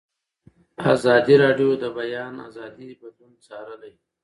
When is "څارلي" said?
3.47-3.93